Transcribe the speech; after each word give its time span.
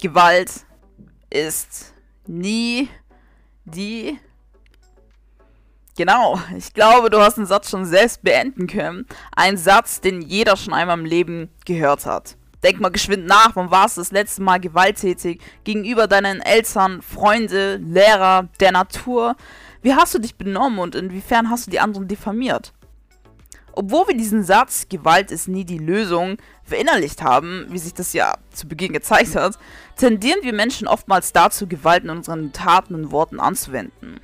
Gewalt 0.00 0.50
ist 1.30 1.92
nie 2.26 2.88
die. 3.64 4.18
Genau, 5.96 6.40
ich 6.56 6.72
glaube, 6.72 7.10
du 7.10 7.18
hast 7.18 7.38
den 7.38 7.46
Satz 7.46 7.70
schon 7.70 7.84
selbst 7.84 8.22
beenden 8.22 8.68
können. 8.68 9.06
Ein 9.34 9.56
Satz, 9.56 10.00
den 10.00 10.22
jeder 10.22 10.56
schon 10.56 10.72
einmal 10.72 10.98
im 10.98 11.04
Leben 11.04 11.50
gehört 11.64 12.06
hat. 12.06 12.36
Denk 12.62 12.80
mal 12.80 12.90
geschwind 12.90 13.26
nach, 13.26 13.54
wann 13.54 13.72
warst 13.72 13.96
du 13.96 14.00
das 14.00 14.12
letzte 14.12 14.42
Mal 14.42 14.58
gewalttätig 14.58 15.40
gegenüber 15.64 16.06
deinen 16.06 16.40
Eltern, 16.40 17.02
Freunde, 17.02 17.76
Lehrer, 17.76 18.48
der 18.60 18.72
Natur? 18.72 19.36
Wie 19.82 19.94
hast 19.94 20.14
du 20.14 20.20
dich 20.20 20.36
benommen 20.36 20.78
und 20.78 20.94
inwiefern 20.94 21.50
hast 21.50 21.66
du 21.66 21.70
die 21.70 21.80
anderen 21.80 22.06
diffamiert? 22.06 22.72
Obwohl 23.78 24.08
wir 24.08 24.16
diesen 24.16 24.42
Satz, 24.42 24.88
Gewalt 24.88 25.30
ist 25.30 25.46
nie 25.46 25.64
die 25.64 25.78
Lösung, 25.78 26.38
verinnerlicht 26.64 27.22
haben, 27.22 27.66
wie 27.68 27.78
sich 27.78 27.94
das 27.94 28.12
ja 28.12 28.34
zu 28.50 28.66
Beginn 28.66 28.92
gezeigt 28.92 29.36
hat, 29.36 29.56
tendieren 29.94 30.40
wir 30.42 30.52
Menschen 30.52 30.88
oftmals 30.88 31.32
dazu, 31.32 31.68
Gewalt 31.68 32.02
in 32.02 32.10
unseren 32.10 32.52
Taten 32.52 32.96
und 32.96 33.12
Worten 33.12 33.38
anzuwenden. 33.38 34.18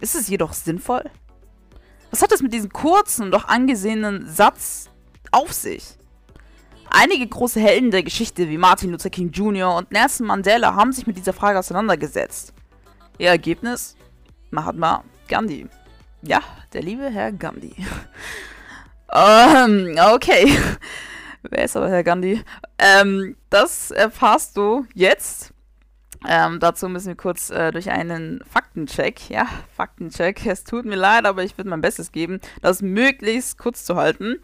Ist 0.00 0.14
es 0.14 0.28
jedoch 0.28 0.54
sinnvoll? 0.54 1.04
Was 2.10 2.22
hat 2.22 2.32
es 2.32 2.40
mit 2.40 2.54
diesem 2.54 2.72
kurzen 2.72 3.30
doch 3.30 3.44
angesehenen 3.48 4.26
Satz 4.26 4.88
auf 5.30 5.52
sich? 5.52 5.84
Einige 6.88 7.26
große 7.26 7.60
Helden 7.60 7.90
der 7.90 8.02
Geschichte 8.02 8.48
wie 8.48 8.56
Martin 8.56 8.92
Luther 8.92 9.10
King 9.10 9.30
Jr. 9.30 9.76
und 9.76 9.92
Nelson 9.92 10.26
Mandela 10.26 10.74
haben 10.74 10.92
sich 10.92 11.06
mit 11.06 11.18
dieser 11.18 11.34
Frage 11.34 11.58
auseinandergesetzt. 11.58 12.54
Ihr 13.18 13.28
Ergebnis? 13.28 13.94
Mahatma 14.50 15.04
Gandhi. 15.28 15.66
Ja, 16.22 16.40
der 16.72 16.80
liebe 16.80 17.10
Herr 17.10 17.30
Gandhi. 17.30 17.74
Ähm, 19.12 19.96
okay. 20.14 20.56
Wer 21.42 21.64
ist 21.64 21.76
aber 21.76 21.88
Herr 21.88 22.02
Gandhi? 22.02 22.42
Ähm, 22.78 23.36
das 23.50 23.90
erfährst 23.90 24.56
du 24.56 24.86
jetzt. 24.94 25.52
Ähm, 26.26 26.58
dazu 26.58 26.88
müssen 26.88 27.08
wir 27.08 27.14
kurz 27.14 27.50
äh, 27.50 27.70
durch 27.70 27.90
einen 27.90 28.42
Faktencheck. 28.50 29.30
Ja, 29.30 29.46
Faktencheck. 29.76 30.44
Es 30.46 30.64
tut 30.64 30.84
mir 30.84 30.96
leid, 30.96 31.24
aber 31.24 31.44
ich 31.44 31.56
würde 31.56 31.70
mein 31.70 31.80
Bestes 31.80 32.10
geben, 32.10 32.40
das 32.62 32.82
möglichst 32.82 33.58
kurz 33.58 33.84
zu 33.84 33.96
halten. 33.96 34.40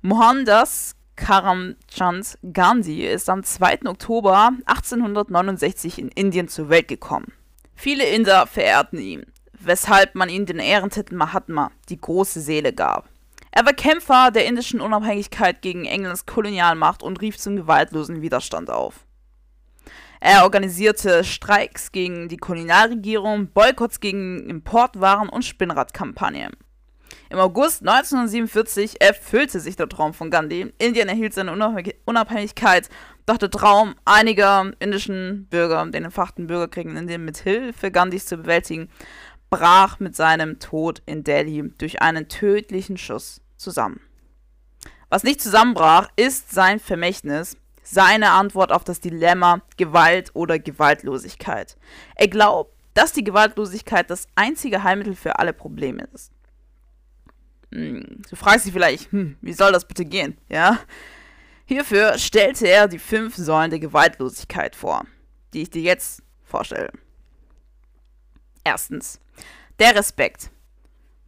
Mohandas 0.00 0.96
Karamchand 1.16 2.38
Gandhi 2.52 3.06
ist 3.06 3.28
am 3.28 3.42
2. 3.42 3.86
Oktober 3.86 4.50
1869 4.66 5.98
in 5.98 6.08
Indien 6.08 6.48
zur 6.48 6.68
Welt 6.68 6.88
gekommen. 6.88 7.32
Viele 7.74 8.04
Inder 8.04 8.46
verehrten 8.46 8.98
ihn, 8.98 9.26
weshalb 9.52 10.14
man 10.14 10.28
ihm 10.28 10.46
den 10.46 10.58
Ehrentitel 10.58 11.14
Mahatma, 11.14 11.70
die 11.88 12.00
große 12.00 12.40
Seele, 12.40 12.72
gab. 12.72 13.08
Er 13.54 13.66
war 13.66 13.74
Kämpfer 13.74 14.30
der 14.30 14.46
indischen 14.46 14.80
Unabhängigkeit 14.80 15.60
gegen 15.60 15.84
Englands 15.84 16.24
Kolonialmacht 16.24 17.02
und 17.02 17.20
rief 17.20 17.36
zum 17.36 17.56
gewaltlosen 17.56 18.22
Widerstand 18.22 18.70
auf. 18.70 19.04
Er 20.20 20.44
organisierte 20.44 21.22
Streiks 21.22 21.92
gegen 21.92 22.28
die 22.28 22.38
Kolonialregierung, 22.38 23.48
Boykotts 23.48 24.00
gegen 24.00 24.48
Importwaren 24.48 25.28
und 25.28 25.44
Spinnradkampagnen. 25.44 26.52
Im 27.28 27.38
August 27.38 27.80
1947 27.80 29.02
erfüllte 29.02 29.60
sich 29.60 29.76
der 29.76 29.88
Traum 29.88 30.14
von 30.14 30.30
Gandhi. 30.30 30.72
Indien 30.78 31.08
erhielt 31.08 31.34
seine 31.34 31.52
Unabhängigkeit, 32.04 32.88
doch 33.26 33.36
der 33.36 33.50
Traum 33.50 33.94
einiger 34.04 34.70
indischen 34.78 35.46
Bürger, 35.50 35.84
den 35.86 36.04
entfachten 36.04 36.46
Bürgerkrieg 36.46 36.86
in 36.86 36.96
Indien 36.96 37.24
mit 37.24 37.38
Hilfe 37.38 37.90
Gandhis 37.90 38.26
zu 38.26 38.38
bewältigen, 38.38 38.88
brach 39.52 40.00
mit 40.00 40.16
seinem 40.16 40.58
Tod 40.60 41.02
in 41.04 41.24
Delhi 41.24 41.62
durch 41.76 42.00
einen 42.00 42.28
tödlichen 42.28 42.96
Schuss 42.96 43.42
zusammen. 43.58 44.00
Was 45.10 45.24
nicht 45.24 45.42
zusammenbrach, 45.42 46.08
ist 46.16 46.50
sein 46.50 46.80
Vermächtnis, 46.80 47.58
seine 47.82 48.30
Antwort 48.30 48.72
auf 48.72 48.82
das 48.82 49.00
Dilemma 49.00 49.60
Gewalt 49.76 50.30
oder 50.32 50.58
Gewaltlosigkeit. 50.58 51.76
Er 52.14 52.28
glaubt, 52.28 52.74
dass 52.94 53.12
die 53.12 53.24
Gewaltlosigkeit 53.24 54.08
das 54.08 54.26
einzige 54.36 54.84
Heilmittel 54.84 55.14
für 55.14 55.38
alle 55.38 55.52
Probleme 55.52 56.08
ist. 56.14 56.32
Hm, 57.72 58.22
du 58.30 58.36
fragst 58.36 58.64
dich 58.64 58.72
vielleicht, 58.72 59.12
hm, 59.12 59.36
wie 59.42 59.52
soll 59.52 59.72
das 59.72 59.86
bitte 59.86 60.06
gehen? 60.06 60.38
Ja? 60.48 60.78
Hierfür 61.66 62.16
stellte 62.16 62.68
er 62.68 62.88
die 62.88 62.98
fünf 62.98 63.36
Säulen 63.36 63.70
der 63.70 63.80
Gewaltlosigkeit 63.80 64.74
vor, 64.74 65.04
die 65.52 65.60
ich 65.60 65.70
dir 65.70 65.82
jetzt 65.82 66.22
vorstelle. 66.42 66.90
Erstens, 68.64 69.20
der 69.78 69.94
Respekt. 69.94 70.50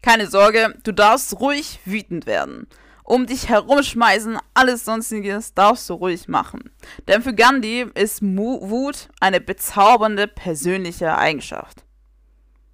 Keine 0.02 0.26
Sorge, 0.26 0.74
du 0.82 0.92
darfst 0.92 1.40
ruhig 1.40 1.80
wütend 1.84 2.26
werden. 2.26 2.66
Um 3.04 3.26
dich 3.26 3.48
herumschmeißen, 3.50 4.38
alles 4.54 4.84
sonstiges 4.84 5.52
darfst 5.52 5.88
du 5.90 5.94
ruhig 5.94 6.26
machen. 6.26 6.70
Denn 7.06 7.22
für 7.22 7.34
Gandhi 7.34 7.86
ist 7.94 8.22
Wut 8.22 9.08
eine 9.20 9.40
bezaubernde 9.40 10.26
persönliche 10.26 11.16
Eigenschaft. 11.16 11.84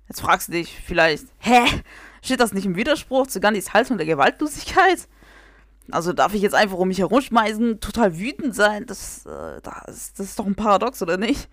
Jetzt 0.08 0.20
fragst 0.20 0.48
du 0.48 0.52
dich 0.52 0.80
vielleicht, 0.84 1.26
hä? 1.38 1.64
Steht 2.22 2.40
das 2.40 2.52
nicht 2.52 2.66
im 2.66 2.76
Widerspruch 2.76 3.26
zu 3.26 3.40
Gandhis 3.40 3.72
Haltung 3.72 3.96
der 3.96 4.06
Gewaltlosigkeit? 4.06 5.08
Also 5.90 6.12
darf 6.12 6.34
ich 6.34 6.42
jetzt 6.42 6.54
einfach 6.54 6.78
um 6.78 6.88
mich 6.88 6.98
herumschmeißen, 6.98 7.80
total 7.80 8.18
wütend 8.18 8.54
sein? 8.54 8.86
Das, 8.86 9.26
äh, 9.26 9.60
das, 9.62 10.12
das 10.14 10.26
ist 10.26 10.38
doch 10.38 10.46
ein 10.46 10.54
Paradox, 10.54 11.02
oder 11.02 11.16
nicht? 11.16 11.48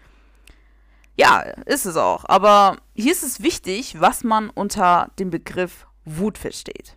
Ja, 1.18 1.40
ist 1.66 1.86
es 1.86 1.98
auch. 1.98 2.26
Aber 2.26 2.78
hier 2.94 3.12
ist 3.12 3.24
es 3.24 3.42
wichtig, 3.42 4.00
was 4.00 4.24
man 4.24 4.50
unter 4.50 5.12
dem 5.18 5.32
Begriff 5.32 5.88
Wut 6.06 6.38
versteht. 6.38 6.96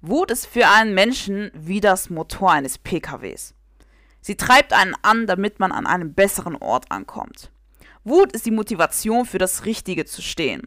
Wut 0.00 0.30
ist 0.30 0.46
für 0.46 0.68
einen 0.68 0.94
Menschen 0.94 1.50
wie 1.54 1.80
das 1.80 2.10
Motor 2.10 2.52
eines 2.52 2.78
PKWs. 2.78 3.54
Sie 4.20 4.36
treibt 4.36 4.72
einen 4.72 4.94
an, 5.02 5.26
damit 5.26 5.60
man 5.60 5.72
an 5.72 5.86
einem 5.86 6.14
besseren 6.14 6.56
Ort 6.56 6.90
ankommt. 6.90 7.50
Wut 8.02 8.32
ist 8.32 8.46
die 8.46 8.50
Motivation 8.50 9.26
für 9.26 9.38
das 9.38 9.66
Richtige 9.66 10.06
zu 10.06 10.22
stehen. 10.22 10.66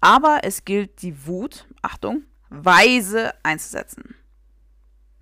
Aber 0.00 0.40
es 0.42 0.64
gilt 0.64 1.02
die 1.02 1.26
Wut, 1.26 1.66
Achtung, 1.82 2.22
weise 2.50 3.34
einzusetzen. 3.42 4.14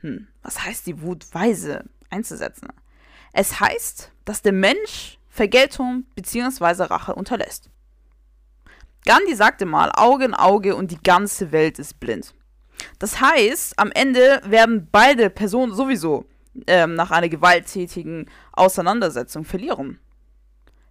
Hm, 0.00 0.28
was 0.42 0.64
heißt 0.64 0.86
die 0.86 1.00
Wut 1.00 1.26
weise 1.32 1.84
einzusetzen? 2.10 2.68
Es 3.32 3.60
heißt, 3.60 4.12
dass 4.24 4.42
der 4.42 4.52
Mensch 4.52 5.19
Vergeltung 5.30 6.04
bzw. 6.16 6.84
Rache 6.84 7.14
unterlässt. 7.14 7.70
Gandhi 9.06 9.34
sagte 9.34 9.64
mal, 9.64 9.90
Auge 9.94 10.26
in 10.26 10.34
Auge 10.34 10.76
und 10.76 10.90
die 10.90 11.02
ganze 11.02 11.52
Welt 11.52 11.78
ist 11.78 12.00
blind. 12.00 12.34
Das 12.98 13.20
heißt, 13.20 13.78
am 13.78 13.90
Ende 13.92 14.42
werden 14.44 14.88
beide 14.90 15.30
Personen 15.30 15.72
sowieso 15.72 16.26
ähm, 16.66 16.94
nach 16.94 17.10
einer 17.10 17.28
gewalttätigen 17.28 18.26
Auseinandersetzung 18.52 19.44
verlieren. 19.44 19.98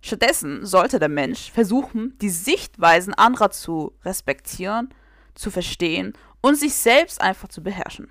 Stattdessen 0.01 0.65
sollte 0.65 0.97
der 0.97 1.09
Mensch 1.09 1.51
versuchen, 1.51 2.17
die 2.19 2.29
Sichtweisen 2.29 3.13
anderer 3.13 3.51
zu 3.51 3.93
respektieren, 4.05 4.93
zu 5.35 5.51
verstehen 5.51 6.13
und 6.41 6.55
sich 6.55 6.73
selbst 6.73 7.21
einfach 7.21 7.49
zu 7.49 7.61
beherrschen. 7.61 8.09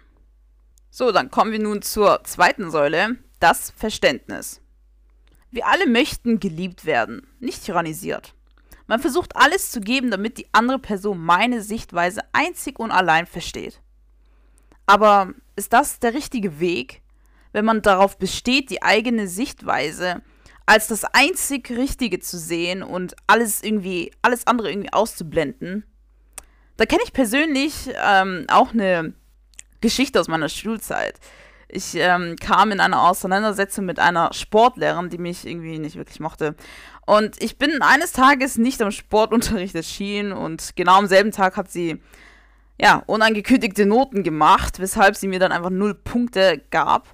So, 0.91 1.13
dann 1.13 1.31
kommen 1.31 1.53
wir 1.53 1.59
nun 1.59 1.83
zur 1.83 2.23
zweiten 2.25 2.71
Säule, 2.71 3.17
das 3.41 3.71
Verständnis. 3.71 4.61
Wir 5.51 5.67
alle 5.67 5.87
möchten 5.87 6.41
geliebt 6.41 6.85
werden, 6.85 7.27
nicht 7.41 7.65
tyrannisiert. 7.65 8.35
Man 8.87 9.01
versucht 9.01 9.37
alles 9.37 9.71
zu 9.71 9.81
geben, 9.81 10.11
damit 10.11 10.39
die 10.39 10.47
andere 10.53 10.79
Person 10.79 11.19
meine 11.19 11.63
Sichtweise 11.63 12.23
einzig 12.33 12.79
und 12.79 12.91
allein 12.91 13.27
versteht. 13.27 13.81
Aber 14.87 15.35
ist 15.57 15.73
das 15.73 16.01
der 16.01 16.15
richtige 16.15 16.61
Weg, 16.61 17.03
wenn 17.53 17.65
man 17.65 17.83
darauf 17.83 18.19
besteht, 18.19 18.71
die 18.71 18.83
eigene 18.83 19.29
Sichtweise 19.29 20.23
als 20.65 20.87
das 20.87 21.05
einzig 21.05 21.71
Richtige 21.71 22.21
zu 22.21 22.39
sehen 22.39 22.83
und 22.83 23.15
alles 23.27 23.63
irgendwie, 23.63 24.13
alles 24.23 24.47
andere 24.47 24.71
irgendwie 24.71 24.93
auszublenden? 24.93 25.85
Da 26.79 26.87
kenne 26.87 27.03
ich 27.05 27.13
persönlich 27.13 27.91
ähm, 28.03 28.47
auch 28.49 28.73
eine 28.73 29.13
Geschichte 29.81 30.21
aus 30.21 30.29
meiner 30.29 30.49
Schulzeit. 30.49 31.19
Ich 31.69 31.95
ähm, 31.95 32.37
kam 32.37 32.73
in 32.73 32.81
eine 32.81 33.01
Auseinandersetzung 33.01 33.85
mit 33.85 33.99
einer 33.99 34.33
Sportlehrerin, 34.33 35.11
die 35.11 35.19
mich 35.19 35.47
irgendwie 35.47 35.79
nicht 35.79 35.97
wirklich 35.97 36.19
mochte. 36.19 36.55
Und 37.05 37.43
ich 37.43 37.59
bin 37.59 37.83
eines 37.83 38.13
Tages 38.13 38.57
nicht 38.57 38.81
am 38.83 38.91
Sportunterricht 38.91 39.75
erschienen 39.75 40.33
und 40.33 40.77
genau 40.77 40.97
am 40.97 41.07
selben 41.07 41.31
Tag 41.31 41.57
hat 41.57 41.71
sie 41.71 42.01
ja 42.81 43.03
unangekündigte 43.07 43.87
Noten 43.87 44.23
gemacht, 44.23 44.79
weshalb 44.79 45.17
sie 45.17 45.29
mir 45.29 45.39
dann 45.39 45.53
einfach 45.53 45.71
null 45.71 45.95
Punkte 45.95 46.63
gab 46.71 47.09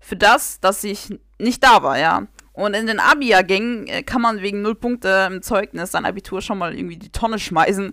für 0.00 0.16
das, 0.16 0.60
dass 0.60 0.84
ich 0.84 1.18
nicht 1.38 1.62
da 1.62 1.82
war, 1.82 1.98
ja. 1.98 2.26
Und 2.52 2.74
in 2.74 2.86
den 2.86 3.00
Abi-Jahrgängen 3.00 3.86
äh, 3.86 4.02
kann 4.02 4.20
man 4.20 4.42
wegen 4.42 4.60
null 4.62 4.74
Punkte 4.74 5.28
im 5.30 5.42
Zeugnis 5.42 5.92
sein 5.92 6.04
Abitur 6.04 6.42
schon 6.42 6.58
mal 6.58 6.74
irgendwie 6.74 6.98
die 6.98 7.10
Tonne 7.10 7.38
schmeißen. 7.38 7.92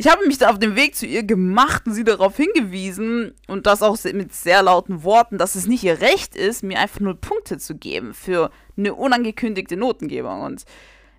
Ich 0.00 0.08
habe 0.08 0.26
mich 0.26 0.38
da 0.38 0.48
auf 0.48 0.58
dem 0.58 0.76
Weg 0.76 0.96
zu 0.96 1.04
ihr 1.04 1.24
gemacht 1.24 1.82
und 1.84 1.92
sie 1.92 2.04
darauf 2.04 2.34
hingewiesen 2.34 3.34
und 3.48 3.66
das 3.66 3.82
auch 3.82 3.98
mit 4.14 4.32
sehr 4.32 4.62
lauten 4.62 5.04
Worten, 5.04 5.36
dass 5.36 5.56
es 5.56 5.66
nicht 5.66 5.84
ihr 5.84 6.00
Recht 6.00 6.34
ist, 6.34 6.62
mir 6.62 6.78
einfach 6.78 7.00
nur 7.00 7.20
Punkte 7.20 7.58
zu 7.58 7.74
geben 7.74 8.14
für 8.14 8.50
eine 8.78 8.94
unangekündigte 8.94 9.76
Notengebung. 9.76 10.40
Und 10.40 10.64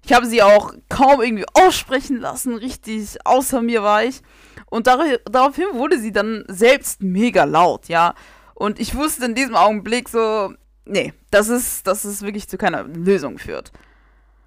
ich 0.03 0.13
habe 0.13 0.25
sie 0.25 0.41
auch 0.41 0.73
kaum 0.89 1.21
irgendwie 1.21 1.45
aussprechen 1.53 2.17
lassen, 2.17 2.55
richtig 2.55 3.19
außer 3.23 3.61
mir 3.61 3.83
war 3.83 4.03
ich. 4.03 4.23
Und 4.65 4.87
dar 4.87 4.97
daraufhin 5.25 5.67
wurde 5.73 5.99
sie 5.99 6.11
dann 6.11 6.43
selbst 6.47 7.03
mega 7.03 7.43
laut, 7.43 7.87
ja. 7.87 8.15
Und 8.55 8.79
ich 8.79 8.95
wusste 8.95 9.25
in 9.25 9.35
diesem 9.35 9.55
Augenblick 9.55 10.09
so, 10.09 10.55
nee, 10.85 11.13
das 11.29 11.49
ist, 11.49 11.85
das 11.85 12.03
ist 12.03 12.23
wirklich 12.23 12.49
zu 12.49 12.57
keiner 12.57 12.85
Lösung 12.85 13.37
führt. 13.37 13.71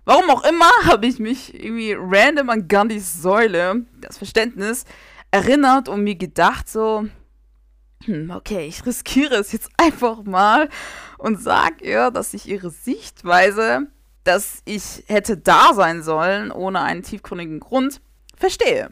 Warum 0.05 0.29
auch 0.31 0.45
immer 0.45 0.71
habe 0.85 1.07
ich 1.07 1.19
mich 1.19 1.55
irgendwie 1.55 1.95
random 1.99 2.51
an 2.51 2.69
Gandhis 2.69 3.23
Säule, 3.23 3.87
das 4.01 4.19
Verständnis, 4.19 4.85
erinnert 5.31 5.89
und 5.89 6.05
mir 6.05 6.15
gedacht 6.15 6.69
so, 6.69 7.07
hm, 8.05 8.31
okay, 8.31 8.67
ich 8.67 8.85
riskiere 8.87 9.37
es 9.37 9.53
jetzt 9.53 9.71
einfach 9.77 10.23
mal 10.25 10.69
und 11.19 11.41
sag 11.41 11.83
ihr, 11.83 12.11
dass 12.11 12.35
ich 12.35 12.49
ihre 12.49 12.71
Sichtweise, 12.71 13.87
dass 14.25 14.63
ich 14.65 15.05
hätte 15.07 15.37
da 15.37 15.75
sein 15.75 16.03
sollen 16.03 16.51
ohne 16.51 16.81
einen 16.81 17.03
tiefgründigen 17.03 17.61
Grund, 17.61 18.01
verstehe. 18.37 18.91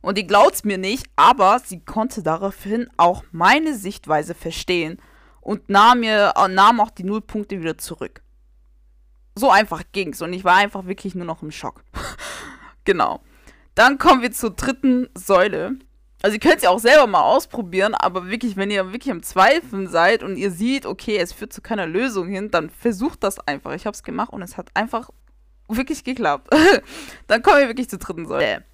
Und 0.00 0.18
die 0.18 0.26
glaubt's 0.26 0.64
mir 0.64 0.76
nicht, 0.76 1.06
aber 1.16 1.60
sie 1.64 1.80
konnte 1.80 2.22
daraufhin 2.22 2.90
auch 2.98 3.24
meine 3.32 3.74
Sichtweise 3.74 4.34
verstehen 4.34 4.98
und 5.40 5.70
nahm, 5.70 6.00
mir, 6.00 6.34
nahm 6.50 6.80
auch 6.80 6.90
die 6.90 7.04
Nullpunkte 7.04 7.60
wieder 7.60 7.78
zurück. 7.78 8.23
So 9.34 9.50
einfach 9.50 9.82
ging's 9.92 10.22
und 10.22 10.32
ich 10.32 10.44
war 10.44 10.56
einfach 10.56 10.86
wirklich 10.86 11.14
nur 11.14 11.26
noch 11.26 11.42
im 11.42 11.50
Schock. 11.50 11.82
genau. 12.84 13.20
Dann 13.74 13.98
kommen 13.98 14.22
wir 14.22 14.32
zur 14.32 14.50
dritten 14.50 15.08
Säule. 15.14 15.76
Also 16.22 16.36
ihr 16.36 16.40
könnt 16.40 16.56
es 16.56 16.62
ja 16.62 16.70
auch 16.70 16.78
selber 16.78 17.06
mal 17.06 17.20
ausprobieren, 17.20 17.94
aber 17.94 18.30
wirklich, 18.30 18.56
wenn 18.56 18.70
ihr 18.70 18.92
wirklich 18.92 19.10
am 19.10 19.22
Zweifeln 19.22 19.88
seid 19.88 20.22
und 20.22 20.36
ihr 20.36 20.50
seht, 20.50 20.86
okay, 20.86 21.18
es 21.18 21.32
führt 21.32 21.52
zu 21.52 21.60
keiner 21.60 21.86
Lösung 21.86 22.28
hin, 22.28 22.50
dann 22.50 22.70
versucht 22.70 23.22
das 23.22 23.38
einfach. 23.40 23.72
Ich 23.74 23.84
habe 23.84 23.94
es 23.94 24.02
gemacht 24.02 24.32
und 24.32 24.40
es 24.40 24.56
hat 24.56 24.70
einfach 24.74 25.10
wirklich 25.68 26.04
geklappt. 26.04 26.48
dann 27.26 27.42
kommen 27.42 27.58
wir 27.58 27.68
wirklich 27.68 27.90
zur 27.90 27.98
dritten 27.98 28.26
Säule. 28.26 28.64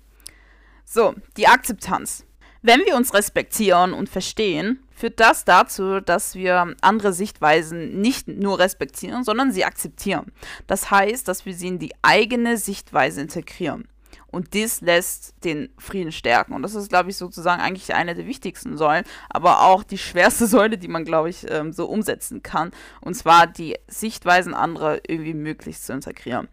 So, 0.84 1.14
die 1.36 1.48
Akzeptanz. 1.48 2.24
Wenn 2.62 2.80
wir 2.80 2.94
uns 2.96 3.14
respektieren 3.14 3.94
und 3.94 4.08
verstehen, 4.08 4.82
führt 4.94 5.18
das 5.18 5.46
dazu, 5.46 6.00
dass 6.00 6.34
wir 6.34 6.74
andere 6.82 7.14
Sichtweisen 7.14 8.00
nicht 8.02 8.28
nur 8.28 8.58
respektieren, 8.58 9.24
sondern 9.24 9.50
sie 9.50 9.64
akzeptieren. 9.64 10.32
Das 10.66 10.90
heißt, 10.90 11.26
dass 11.26 11.46
wir 11.46 11.54
sie 11.54 11.68
in 11.68 11.78
die 11.78 11.94
eigene 12.02 12.58
Sichtweise 12.58 13.22
integrieren. 13.22 13.88
Und 14.26 14.52
dies 14.52 14.82
lässt 14.82 15.34
den 15.42 15.70
Frieden 15.78 16.12
stärken. 16.12 16.52
Und 16.52 16.62
das 16.62 16.74
ist, 16.74 16.90
glaube 16.90 17.10
ich, 17.10 17.16
sozusagen 17.16 17.62
eigentlich 17.62 17.94
eine 17.94 18.14
der 18.14 18.26
wichtigsten 18.26 18.76
Säulen, 18.76 19.04
aber 19.28 19.62
auch 19.62 19.82
die 19.82 19.98
schwerste 19.98 20.46
Säule, 20.48 20.76
die 20.76 20.88
man, 20.88 21.04
glaube 21.04 21.30
ich, 21.30 21.50
ähm, 21.50 21.72
so 21.72 21.86
umsetzen 21.86 22.42
kann. 22.42 22.70
Und 23.00 23.14
zwar 23.14 23.46
die 23.46 23.76
Sichtweisen 23.88 24.54
anderer 24.54 25.00
irgendwie 25.08 25.34
möglichst 25.34 25.86
zu 25.86 25.94
integrieren. 25.94 26.48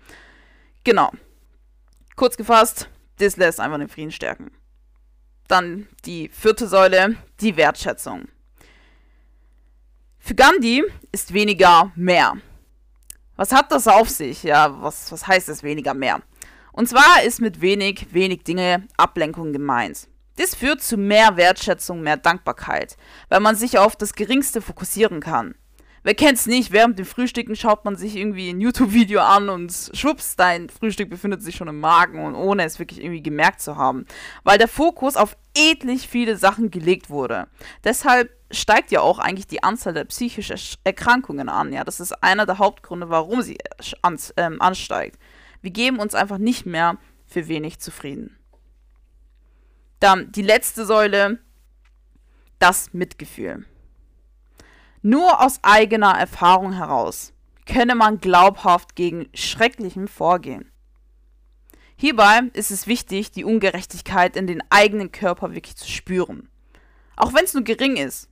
Genau. 0.86 1.12
Kurz 2.16 2.38
gefasst, 2.38 2.90
das 3.20 3.36
lässt 3.36 3.60
einfach 3.60 3.78
den 3.78 3.90
Frieden 3.90 4.12
stärken. 4.12 4.52
Dann 5.48 5.88
die 6.06 6.30
vierte 6.30 6.68
Säule, 6.68 7.16
die 7.40 7.56
Wertschätzung. 7.56 8.28
Für 10.20 10.36
Gandhi 10.36 10.84
ist 11.12 11.34
weniger 11.34 11.92
mehr. 11.96 12.34
Was 13.38 13.54
hat 13.54 13.72
das 13.72 13.88
auf 13.88 14.10
sich? 14.10 14.44
Ja, 14.44 14.82
was, 14.82 15.12
was 15.12 15.28
heißt 15.28 15.48
es 15.48 15.64
weniger 15.64 15.94
mehr? 15.94 16.22
Und 16.74 16.90
zwar 16.90 17.24
ist 17.24 17.40
mit 17.40 17.62
wenig, 17.62 18.08
wenig 18.12 18.44
Dinge 18.44 18.88
Ablenkung 18.98 19.54
gemeint. 19.54 20.08
Das 20.36 20.54
führt 20.54 20.84
zu 20.84 20.98
mehr 20.98 21.38
Wertschätzung, 21.38 22.02
mehr 22.02 22.18
Dankbarkeit, 22.18 22.98
weil 23.30 23.40
man 23.40 23.56
sich 23.56 23.78
auf 23.80 23.96
das 23.96 24.14
Geringste 24.14 24.62
fokussieren 24.62 25.20
kann. 25.20 25.56
Wer 26.08 26.16
kennt's 26.16 26.46
nicht? 26.46 26.72
Während 26.72 26.98
dem 26.98 27.06
Frühstücken 27.06 27.58
schaut 27.58 27.84
man 27.84 27.98
sich 27.98 28.16
irgendwie 28.16 28.50
ein 28.50 28.62
YouTube-Video 28.62 29.20
an 29.20 29.50
und 29.50 29.92
schwupps, 29.92 30.38
dein 30.38 30.70
Frühstück 30.70 31.10
befindet 31.10 31.44
sich 31.44 31.58
schon 31.58 31.68
im 31.68 31.82
Magen 31.82 32.24
und 32.24 32.34
ohne 32.34 32.64
es 32.64 32.80
wirklich 32.80 33.02
irgendwie 33.02 33.22
gemerkt 33.22 33.60
zu 33.60 33.76
haben. 33.76 34.06
Weil 34.46 34.58
der 34.58 34.70
Fokus 34.70 35.18
auf 35.18 35.36
etlich 35.54 36.08
viele 36.08 36.38
Sachen 36.38 36.72
gelegt 36.72 37.10
wurde. 37.10 37.50
Deshalb 37.84 38.32
steigt 38.52 38.92
ja 38.92 39.02
auch 39.02 39.20
eigentlich 39.20 39.48
die 39.48 39.64
Anzahl 39.64 39.94
der 39.94 40.06
psychischen 40.06 40.58
Erkrankungen 40.86 41.50
an. 41.50 41.74
Ja, 41.74 41.84
das 41.84 42.00
ist 42.00 42.14
einer 42.24 42.46
der 42.46 42.58
Hauptgründe, 42.58 43.10
warum 43.10 43.42
sie 43.42 43.58
ähm, 44.38 44.62
ansteigt. 44.62 45.20
Wir 45.62 45.72
geben 45.72 46.00
uns 46.00 46.16
einfach 46.16 46.38
nicht 46.38 46.66
mehr 46.66 46.98
für 47.26 47.50
wenig 47.50 47.80
zufrieden. 47.80 48.38
Dann 50.00 50.32
die 50.32 50.42
letzte 50.42 50.86
Säule, 50.86 51.40
das 52.60 52.94
Mitgefühl. 52.94 53.66
Nur 55.10 55.42
aus 55.42 55.60
eigener 55.62 56.20
Erfahrung 56.20 56.74
heraus 56.74 57.32
könne 57.66 57.96
man 57.96 58.20
glaubhaft 58.20 58.94
gegen 58.94 59.30
Schrecklichem 59.34 60.10
vorgehen. 60.10 60.70
Hierbei 61.96 62.42
ist 62.52 62.72
es 62.72 62.88
wichtig, 62.88 63.32
die 63.32 63.46
Ungerechtigkeit 63.46 64.36
in 64.36 64.48
den 64.48 64.62
eigenen 64.70 65.14
Körper 65.14 65.54
wirklich 65.54 65.78
zu 65.78 65.90
spüren. 65.90 66.50
Auch 67.16 67.34
wenn 67.34 67.46
es 67.46 67.54
nur 67.54 67.64
gering 67.64 67.96
ist. 67.96 68.28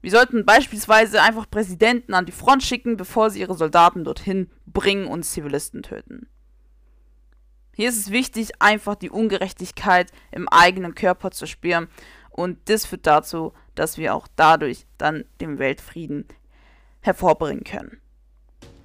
Wir 0.00 0.12
sollten 0.12 0.46
beispielsweise 0.46 1.20
einfach 1.20 1.50
Präsidenten 1.50 2.14
an 2.14 2.26
die 2.26 2.32
Front 2.32 2.62
schicken, 2.62 2.96
bevor 2.96 3.30
sie 3.30 3.40
ihre 3.40 3.56
Soldaten 3.56 4.04
dorthin 4.04 4.48
bringen 4.66 5.08
und 5.08 5.24
Zivilisten 5.24 5.82
töten. 5.82 6.28
Hier 7.74 7.88
ist 7.88 7.98
es 7.98 8.12
wichtig, 8.12 8.60
einfach 8.60 8.94
die 8.94 9.10
Ungerechtigkeit 9.10 10.12
im 10.30 10.48
eigenen 10.48 10.94
Körper 10.94 11.32
zu 11.32 11.46
spüren 11.46 11.88
und 12.38 12.56
das 12.68 12.86
führt 12.86 13.04
dazu, 13.04 13.52
dass 13.74 13.98
wir 13.98 14.14
auch 14.14 14.28
dadurch 14.36 14.86
dann 14.96 15.24
den 15.40 15.58
Weltfrieden 15.58 16.24
hervorbringen 17.00 17.64
können. 17.64 18.00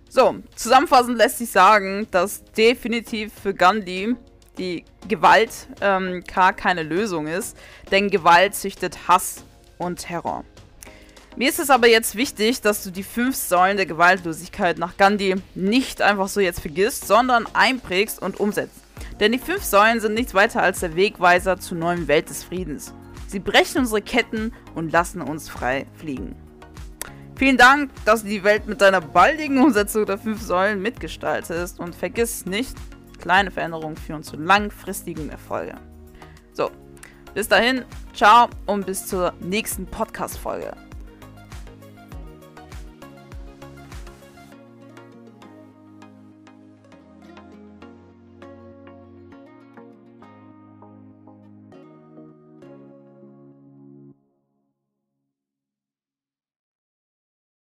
So, 0.10 0.36
zusammenfassend 0.56 1.18
lässt 1.18 1.38
sich 1.38 1.52
sagen, 1.52 2.08
dass 2.10 2.44
definitiv 2.58 3.32
für 3.32 3.54
Gandhi 3.54 4.16
die 4.58 4.86
Gewalt 5.08 5.68
ähm, 5.82 6.24
gar 6.24 6.54
keine 6.54 6.82
Lösung 6.82 7.28
ist, 7.28 7.56
denn 7.92 8.10
Gewalt 8.10 8.56
züchtet 8.56 9.08
Hass 9.08 9.44
und 9.78 10.00
Terror. 10.00 10.46
Mir 11.36 11.50
ist 11.50 11.60
es 11.60 11.70
aber 11.70 11.88
jetzt 11.88 12.16
wichtig, 12.16 12.62
dass 12.62 12.84
du 12.84 12.90
die 12.90 13.04
fünf 13.04 13.36
Säulen 13.36 13.78
der 13.78 13.86
Gewaltlosigkeit 13.86 14.80
nach 14.80 14.98
Gandhi 14.98 15.36
nicht 15.54 16.02
einfach 16.02 16.28
so 16.28 16.40
jetzt 16.40 16.60
vergisst, 16.60 17.08
sondern 17.08 17.46
einprägst 17.54 18.20
und 18.20 18.40
umsetzt. 18.40 18.82
Denn 19.20 19.32
die 19.32 19.40
fünf 19.40 19.64
Säulen 19.64 20.00
sind 20.00 20.16
nichts 20.16 20.34
weiter 20.34 20.64
als 20.64 20.80
der 20.80 20.96
Wegweiser 20.96 21.60
zur 21.60 21.78
neuen 21.78 22.08
Welt 22.08 22.30
des 22.30 22.44
Friedens. 22.44 22.94
Sie 23.34 23.40
brechen 23.40 23.80
unsere 23.80 24.04
Ketten 24.04 24.54
und 24.76 24.92
lassen 24.92 25.20
uns 25.20 25.50
frei 25.50 25.88
fliegen. 25.96 26.36
Vielen 27.36 27.58
Dank, 27.58 27.90
dass 28.06 28.22
du 28.22 28.30
die 28.30 28.44
Welt 28.44 28.68
mit 28.68 28.80
deiner 28.80 29.02
baldigen 29.02 29.58
Umsetzung 29.58 30.06
der 30.06 30.20
fünf 30.20 30.40
Säulen 30.40 30.84
mitgestaltest 30.84 31.80
und 31.80 31.96
vergiss 31.96 32.46
nicht, 32.46 32.78
kleine 33.20 33.50
Veränderungen 33.50 33.98
führen 33.98 34.22
zu 34.22 34.38
langfristigen 34.38 35.32
Erfolgen. 35.32 35.80
So, 36.52 36.70
bis 37.34 37.48
dahin, 37.48 37.86
ciao 38.14 38.50
und 38.68 38.86
bis 38.86 39.08
zur 39.08 39.34
nächsten 39.40 39.88
Podcast-Folge. 39.88 40.83